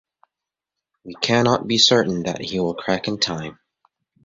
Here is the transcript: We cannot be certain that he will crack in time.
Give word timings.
We 1.03 1.13
cannot 1.13 1.67
be 1.67 1.77
certain 1.77 2.23
that 2.23 2.41
he 2.41 2.59
will 2.59 2.73
crack 2.73 3.07
in 3.07 3.19
time. 3.19 3.59